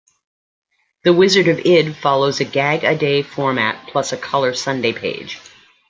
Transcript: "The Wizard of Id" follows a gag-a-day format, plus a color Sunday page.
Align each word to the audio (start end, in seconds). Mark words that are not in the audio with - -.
"The 1.03 1.13
Wizard 1.13 1.47
of 1.47 1.59
Id" 1.63 1.95
follows 1.95 2.39
a 2.39 2.43
gag-a-day 2.43 3.21
format, 3.21 3.85
plus 3.85 4.11
a 4.11 4.17
color 4.17 4.55
Sunday 4.55 4.93
page. 4.93 5.39